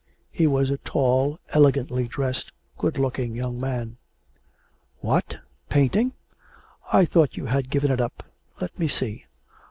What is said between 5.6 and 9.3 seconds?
painting? I thought you had given it up. Let me see.'